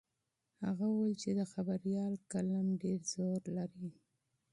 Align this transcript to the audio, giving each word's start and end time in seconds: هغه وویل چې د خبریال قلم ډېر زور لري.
هغه 0.67 0.85
وویل 0.89 1.15
چې 1.23 1.29
د 1.39 1.41
خبریال 1.53 2.13
قلم 2.31 2.65
ډېر 2.81 2.99
زور 3.13 3.41
لري. 3.57 3.89